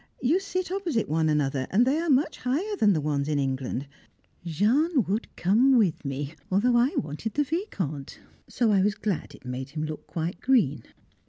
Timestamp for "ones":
3.01-3.27